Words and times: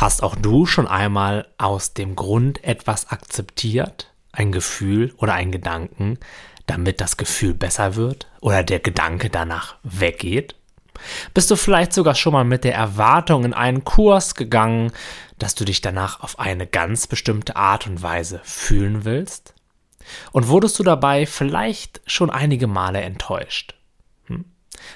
Hast 0.00 0.22
auch 0.22 0.34
du 0.34 0.64
schon 0.64 0.88
einmal 0.88 1.46
aus 1.58 1.92
dem 1.92 2.16
Grund 2.16 2.64
etwas 2.64 3.10
akzeptiert, 3.10 4.10
ein 4.32 4.50
Gefühl 4.50 5.12
oder 5.18 5.34
ein 5.34 5.52
Gedanken, 5.52 6.18
damit 6.64 7.02
das 7.02 7.18
Gefühl 7.18 7.52
besser 7.52 7.96
wird 7.96 8.26
oder 8.40 8.62
der 8.62 8.78
Gedanke 8.78 9.28
danach 9.28 9.74
weggeht? 9.82 10.54
Bist 11.34 11.50
du 11.50 11.56
vielleicht 11.56 11.92
sogar 11.92 12.14
schon 12.14 12.32
mal 12.32 12.44
mit 12.44 12.64
der 12.64 12.74
Erwartung 12.74 13.44
in 13.44 13.52
einen 13.52 13.84
Kurs 13.84 14.34
gegangen, 14.34 14.90
dass 15.38 15.54
du 15.54 15.66
dich 15.66 15.82
danach 15.82 16.20
auf 16.20 16.38
eine 16.38 16.66
ganz 16.66 17.06
bestimmte 17.06 17.56
Art 17.56 17.86
und 17.86 18.02
Weise 18.02 18.40
fühlen 18.42 19.04
willst? 19.04 19.52
Und 20.32 20.48
wurdest 20.48 20.78
du 20.78 20.82
dabei 20.82 21.26
vielleicht 21.26 22.00
schon 22.06 22.30
einige 22.30 22.68
Male 22.68 23.02
enttäuscht? 23.02 23.74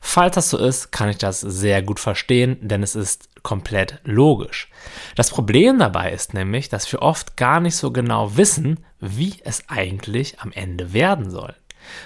Falls 0.00 0.34
das 0.34 0.50
so 0.50 0.58
ist, 0.58 0.92
kann 0.92 1.08
ich 1.08 1.18
das 1.18 1.40
sehr 1.40 1.82
gut 1.82 2.00
verstehen, 2.00 2.56
denn 2.60 2.82
es 2.82 2.94
ist 2.94 3.42
komplett 3.42 4.00
logisch. 4.04 4.70
Das 5.16 5.30
Problem 5.30 5.78
dabei 5.78 6.12
ist 6.12 6.34
nämlich, 6.34 6.68
dass 6.68 6.90
wir 6.92 7.02
oft 7.02 7.36
gar 7.36 7.60
nicht 7.60 7.76
so 7.76 7.90
genau 7.90 8.36
wissen, 8.36 8.84
wie 9.00 9.36
es 9.44 9.68
eigentlich 9.68 10.40
am 10.40 10.52
Ende 10.52 10.92
werden 10.92 11.30
soll. 11.30 11.54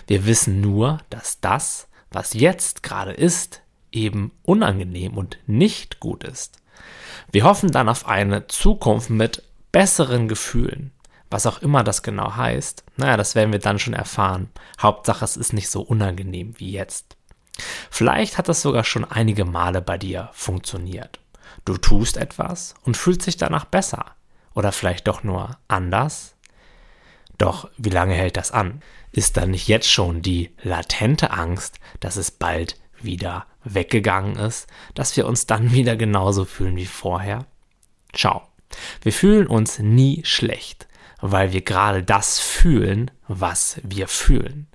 Wir 0.07 0.27
wissen 0.27 0.61
nur, 0.61 0.99
dass 1.11 1.41
das, 1.41 1.89
was 2.11 2.35
jetzt 2.35 2.83
gerade 2.83 3.13
ist, 3.13 3.63
eben 3.93 4.33
unangenehm 4.43 5.17
und 5.17 5.39
nicht 5.47 6.01
gut 6.01 6.25
ist. 6.25 6.59
Wir 7.31 7.45
hoffen 7.45 7.71
dann 7.71 7.89
auf 7.89 8.07
eine 8.07 8.47
Zukunft 8.47 9.11
mit 9.11 9.43
besseren 9.73 10.29
Gefühlen. 10.29 10.93
Was 11.31 11.47
auch 11.47 11.63
immer 11.63 11.83
das 11.83 12.03
genau 12.03 12.37
heißt, 12.37 12.85
naja, 12.97 13.17
das 13.17 13.35
werden 13.35 13.53
wir 13.53 13.59
dann 13.59 13.79
schon 13.79 13.95
erfahren. 13.95 14.51
Hauptsache, 14.81 15.25
es 15.25 15.37
ist 15.37 15.53
nicht 15.53 15.69
so 15.69 15.81
unangenehm 15.81 16.55
wie 16.59 16.71
jetzt. 16.71 17.17
Vielleicht 17.91 18.39
hat 18.39 18.49
das 18.49 18.63
sogar 18.63 18.85
schon 18.85 19.05
einige 19.05 19.45
Male 19.45 19.81
bei 19.81 19.99
dir 19.99 20.31
funktioniert. 20.33 21.21
Du 21.65 21.77
tust 21.77 22.17
etwas 22.17 22.75
und 22.83 22.97
fühlst 22.97 23.27
dich 23.27 23.37
danach 23.37 23.65
besser. 23.65 24.07
Oder 24.55 24.73
vielleicht 24.73 25.09
doch 25.09 25.23
nur 25.23 25.57
anders. 25.69 26.35
Doch 27.39 27.69
wie 27.77 27.91
lange 27.91 28.15
hält 28.15 28.37
das 28.37 28.53
an? 28.53 28.83
Ist 29.11 29.37
da 29.37 29.47
nicht 29.47 29.69
jetzt 29.69 29.91
schon 29.91 30.23
die 30.23 30.51
latente 30.63 31.31
Angst, 31.31 31.79
dass 32.01 32.17
es 32.17 32.31
bald 32.31 32.77
wieder 33.01 33.47
weggegangen 33.65 34.37
ist, 34.37 34.69
dass 34.95 35.17
wir 35.17 35.27
uns 35.27 35.47
dann 35.47 35.73
wieder 35.73 35.97
genauso 35.97 36.45
fühlen 36.45 36.77
wie 36.77 36.87
vorher? 36.87 37.47
Ciao. 38.13 38.43
Wir 39.03 39.13
fühlen 39.13 39.47
uns 39.47 39.79
nie 39.79 40.23
schlecht, 40.25 40.89
weil 41.21 41.53
wir 41.53 41.63
gerade 41.63 42.03
das 42.03 42.41
fühlen, 42.41 43.11
was 43.29 43.81
wir 43.83 44.09
fühlen. 44.09 44.67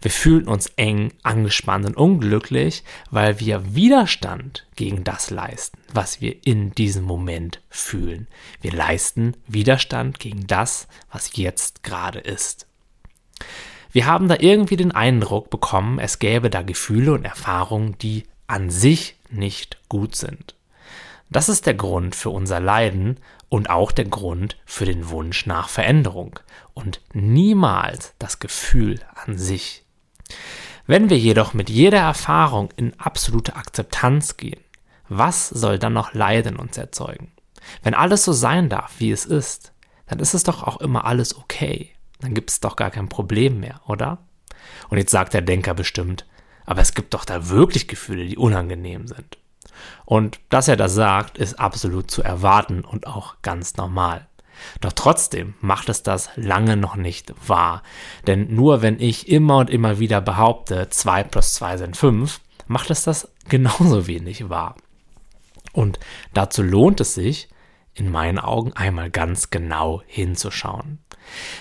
Wir 0.00 0.10
fühlen 0.10 0.48
uns 0.48 0.66
eng, 0.76 1.12
angespannt 1.22 1.86
und 1.86 1.96
unglücklich, 1.96 2.84
weil 3.10 3.40
wir 3.40 3.74
Widerstand 3.74 4.66
gegen 4.76 5.04
das 5.04 5.30
leisten, 5.30 5.78
was 5.92 6.20
wir 6.20 6.36
in 6.46 6.72
diesem 6.72 7.04
Moment 7.04 7.60
fühlen. 7.68 8.28
Wir 8.60 8.72
leisten 8.72 9.36
Widerstand 9.46 10.18
gegen 10.18 10.46
das, 10.46 10.88
was 11.12 11.36
jetzt 11.36 11.82
gerade 11.82 12.20
ist. 12.20 12.66
Wir 13.92 14.06
haben 14.06 14.28
da 14.28 14.36
irgendwie 14.38 14.76
den 14.76 14.92
Eindruck 14.92 15.50
bekommen, 15.50 15.98
es 15.98 16.18
gäbe 16.18 16.48
da 16.48 16.62
Gefühle 16.62 17.12
und 17.12 17.24
Erfahrungen, 17.24 17.98
die 17.98 18.24
an 18.46 18.70
sich 18.70 19.16
nicht 19.30 19.78
gut 19.88 20.14
sind. 20.14 20.54
Das 21.30 21.48
ist 21.48 21.66
der 21.66 21.74
Grund 21.74 22.14
für 22.14 22.30
unser 22.30 22.60
Leiden 22.60 23.20
und 23.48 23.70
auch 23.70 23.92
der 23.92 24.04
Grund 24.04 24.56
für 24.64 24.84
den 24.84 25.10
Wunsch 25.10 25.46
nach 25.46 25.68
Veränderung 25.68 26.38
und 26.74 27.00
niemals 27.12 28.14
das 28.18 28.40
Gefühl 28.40 29.00
an 29.24 29.38
sich. 29.38 29.84
Wenn 30.86 31.08
wir 31.08 31.18
jedoch 31.18 31.54
mit 31.54 31.70
jeder 31.70 32.00
Erfahrung 32.00 32.70
in 32.76 32.98
absolute 32.98 33.54
Akzeptanz 33.54 34.36
gehen, 34.36 34.60
was 35.08 35.48
soll 35.48 35.78
dann 35.78 35.92
noch 35.92 36.14
Leiden 36.14 36.56
uns 36.56 36.76
erzeugen? 36.76 37.32
Wenn 37.82 37.94
alles 37.94 38.24
so 38.24 38.32
sein 38.32 38.68
darf, 38.68 38.94
wie 38.98 39.12
es 39.12 39.24
ist, 39.24 39.72
dann 40.06 40.18
ist 40.18 40.34
es 40.34 40.42
doch 40.42 40.64
auch 40.64 40.80
immer 40.80 41.04
alles 41.04 41.36
okay 41.36 41.92
dann 42.20 42.34
gibt 42.34 42.50
es 42.50 42.60
doch 42.60 42.76
gar 42.76 42.90
kein 42.90 43.08
Problem 43.08 43.60
mehr, 43.60 43.80
oder? 43.86 44.18
Und 44.88 44.98
jetzt 44.98 45.10
sagt 45.10 45.34
der 45.34 45.42
Denker 45.42 45.74
bestimmt, 45.74 46.26
aber 46.66 46.80
es 46.80 46.94
gibt 46.94 47.14
doch 47.14 47.24
da 47.24 47.48
wirklich 47.48 47.88
Gefühle, 47.88 48.26
die 48.26 48.36
unangenehm 48.36 49.06
sind. 49.06 49.38
Und 50.04 50.40
dass 50.48 50.68
er 50.68 50.76
das 50.76 50.94
sagt, 50.94 51.38
ist 51.38 51.58
absolut 51.58 52.10
zu 52.10 52.22
erwarten 52.22 52.84
und 52.84 53.06
auch 53.06 53.36
ganz 53.42 53.76
normal. 53.76 54.26
Doch 54.80 54.92
trotzdem 54.92 55.54
macht 55.60 55.88
es 55.88 56.02
das 56.02 56.30
lange 56.36 56.76
noch 56.76 56.96
nicht 56.96 57.32
wahr. 57.46 57.82
Denn 58.26 58.54
nur 58.54 58.82
wenn 58.82 59.00
ich 59.00 59.28
immer 59.28 59.58
und 59.58 59.70
immer 59.70 59.98
wieder 59.98 60.20
behaupte, 60.20 60.88
2 60.90 61.24
plus 61.24 61.54
2 61.54 61.76
sind 61.78 61.96
5, 61.96 62.40
macht 62.66 62.90
es 62.90 63.04
das 63.04 63.28
genauso 63.48 64.06
wenig 64.06 64.48
wahr. 64.48 64.76
Und 65.72 65.98
dazu 66.34 66.62
lohnt 66.62 67.00
es 67.00 67.14
sich, 67.14 67.48
in 67.94 68.10
meinen 68.10 68.38
Augen 68.38 68.72
einmal 68.72 69.10
ganz 69.10 69.50
genau 69.50 70.02
hinzuschauen. 70.06 70.98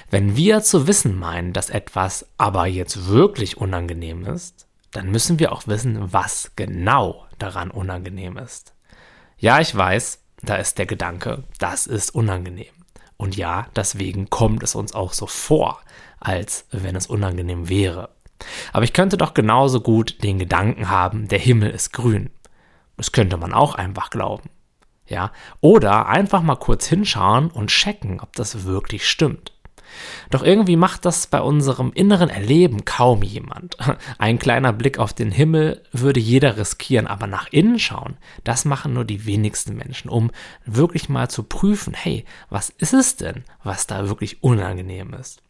Wenn 0.09 0.35
wir 0.35 0.61
zu 0.61 0.87
wissen 0.87 1.17
meinen, 1.17 1.53
dass 1.53 1.69
etwas 1.69 2.27
aber 2.37 2.65
jetzt 2.65 3.07
wirklich 3.07 3.57
unangenehm 3.57 4.25
ist, 4.25 4.67
dann 4.91 5.11
müssen 5.11 5.39
wir 5.39 5.51
auch 5.51 5.67
wissen, 5.67 6.13
was 6.13 6.51
genau 6.55 7.25
daran 7.39 7.71
unangenehm 7.71 8.37
ist. 8.37 8.73
Ja, 9.37 9.59
ich 9.59 9.75
weiß, 9.75 10.19
da 10.41 10.55
ist 10.55 10.77
der 10.77 10.85
Gedanke, 10.85 11.43
das 11.57 11.87
ist 11.87 12.13
unangenehm. 12.13 12.73
Und 13.17 13.35
ja, 13.35 13.67
deswegen 13.75 14.29
kommt 14.29 14.63
es 14.63 14.75
uns 14.75 14.93
auch 14.93 15.13
so 15.13 15.27
vor, 15.27 15.81
als 16.19 16.65
wenn 16.71 16.95
es 16.95 17.07
unangenehm 17.07 17.67
wäre. 17.67 18.09
Aber 18.71 18.83
ich 18.83 18.93
könnte 18.93 19.17
doch 19.17 19.33
genauso 19.33 19.81
gut 19.81 20.23
den 20.23 20.39
Gedanken 20.39 20.89
haben, 20.89 21.27
der 21.27 21.39
Himmel 21.39 21.71
ist 21.71 21.91
grün. 21.91 22.29
Das 22.95 23.11
könnte 23.11 23.37
man 23.37 23.53
auch 23.53 23.75
einfach 23.75 24.09
glauben. 24.09 24.49
Ja, 25.07 25.31
oder 25.59 26.07
einfach 26.07 26.41
mal 26.41 26.55
kurz 26.55 26.85
hinschauen 26.85 27.49
und 27.49 27.71
checken, 27.71 28.19
ob 28.19 28.35
das 28.35 28.65
wirklich 28.65 29.09
stimmt. 29.09 29.51
Doch 30.29 30.43
irgendwie 30.43 30.75
macht 30.75 31.05
das 31.05 31.27
bei 31.27 31.41
unserem 31.41 31.91
inneren 31.93 32.29
Erleben 32.29 32.85
kaum 32.85 33.23
jemand. 33.23 33.77
Ein 34.17 34.39
kleiner 34.39 34.73
Blick 34.73 34.99
auf 34.99 35.13
den 35.13 35.31
Himmel 35.31 35.83
würde 35.91 36.19
jeder 36.19 36.57
riskieren, 36.57 37.07
aber 37.07 37.27
nach 37.27 37.47
innen 37.51 37.79
schauen, 37.79 38.17
das 38.43 38.65
machen 38.65 38.93
nur 38.93 39.05
die 39.05 39.25
wenigsten 39.25 39.75
Menschen, 39.75 40.09
um 40.09 40.31
wirklich 40.65 41.09
mal 41.09 41.29
zu 41.29 41.43
prüfen, 41.43 41.93
hey, 41.93 42.25
was 42.49 42.69
ist 42.69 42.93
es 42.93 43.15
denn, 43.15 43.43
was 43.63 43.87
da 43.87 44.07
wirklich 44.07 44.43
unangenehm 44.43 45.13
ist? 45.13 45.41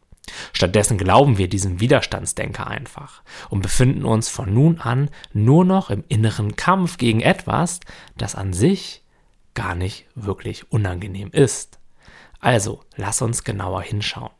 Stattdessen 0.52 0.98
glauben 0.98 1.38
wir 1.38 1.48
diesem 1.48 1.80
Widerstandsdenker 1.80 2.66
einfach 2.66 3.22
und 3.48 3.62
befinden 3.62 4.04
uns 4.04 4.28
von 4.28 4.52
nun 4.52 4.78
an 4.78 5.10
nur 5.32 5.64
noch 5.64 5.90
im 5.90 6.04
inneren 6.08 6.56
Kampf 6.56 6.98
gegen 6.98 7.20
etwas, 7.20 7.80
das 8.16 8.34
an 8.34 8.52
sich 8.52 9.02
gar 9.54 9.74
nicht 9.74 10.06
wirklich 10.14 10.70
unangenehm 10.70 11.30
ist. 11.32 11.78
Also, 12.40 12.80
lass 12.96 13.22
uns 13.22 13.44
genauer 13.44 13.82
hinschauen. 13.82 14.32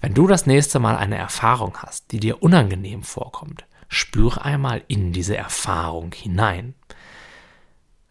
Wenn 0.00 0.14
du 0.14 0.26
das 0.26 0.46
nächste 0.46 0.78
Mal 0.78 0.96
eine 0.96 1.16
Erfahrung 1.16 1.76
hast, 1.78 2.12
die 2.12 2.20
dir 2.20 2.42
unangenehm 2.42 3.02
vorkommt, 3.02 3.64
spüre 3.88 4.44
einmal 4.44 4.82
in 4.88 5.12
diese 5.12 5.36
Erfahrung 5.36 6.12
hinein. 6.14 6.74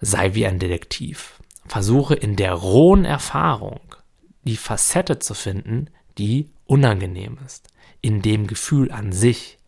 Sei 0.02 0.34
wie 0.34 0.46
ein 0.46 0.60
Detektiv. 0.60 1.40
Versuche 1.66 2.16
in 2.16 2.36
der 2.36 2.54
rohen 2.54 3.06
Erfahrung 3.06 3.80
die 4.44 4.58
Facette 4.58 5.20
zu 5.20 5.34
finden, 5.34 5.90
die 6.18 6.50
unangenehm 6.66 7.38
ist. 7.46 7.68
In 8.02 8.22
dem 8.22 8.48
Gefühl 8.48 8.92
an 8.92 9.12
sich, 9.12 9.60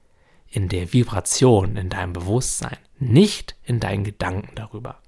in 0.49 0.69
der 0.69 0.93
Vibration, 0.93 1.77
in 1.77 1.89
deinem 1.89 2.13
Bewusstsein, 2.13 2.77
nicht 2.97 3.55
in 3.63 3.79
deinen 3.79 4.03
Gedanken 4.03 4.55
darüber. 4.55 4.99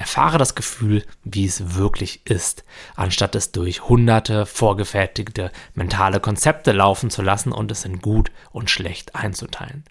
Erfahre 0.00 0.38
das 0.38 0.54
Gefühl, 0.54 1.04
wie 1.24 1.44
es 1.44 1.74
wirklich 1.74 2.24
ist, 2.24 2.64
anstatt 2.96 3.34
es 3.34 3.52
durch 3.52 3.86
hunderte 3.86 4.46
vorgefertigte 4.46 5.52
mentale 5.74 6.20
Konzepte 6.20 6.72
laufen 6.72 7.10
zu 7.10 7.20
lassen 7.20 7.52
und 7.52 7.70
es 7.70 7.84
in 7.84 8.00
gut 8.00 8.32
und 8.50 8.70
schlecht 8.70 9.14
einzuteilen. 9.14 9.84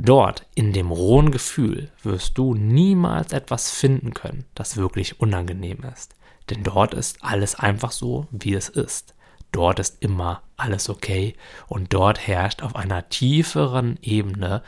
Dort, 0.00 0.46
in 0.56 0.72
dem 0.72 0.90
rohen 0.90 1.30
Gefühl, 1.30 1.92
wirst 2.02 2.36
du 2.36 2.54
niemals 2.54 3.32
etwas 3.32 3.70
finden 3.70 4.14
können, 4.14 4.46
das 4.56 4.76
wirklich 4.76 5.20
unangenehm 5.20 5.78
ist. 5.94 6.16
Denn 6.50 6.64
dort 6.64 6.92
ist 6.92 7.22
alles 7.22 7.54
einfach 7.54 7.92
so, 7.92 8.26
wie 8.32 8.54
es 8.54 8.68
ist. 8.68 9.14
Dort 9.52 9.78
ist 9.78 10.02
immer 10.02 10.42
alles 10.56 10.88
okay 10.88 11.36
und 11.68 11.94
dort 11.94 12.26
herrscht 12.26 12.64
auf 12.64 12.74
einer 12.74 13.08
tieferen 13.10 13.96
Ebene 14.02 14.64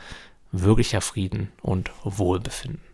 wirklicher 0.53 1.01
Frieden 1.01 1.51
und 1.61 1.91
Wohlbefinden. 2.05 2.88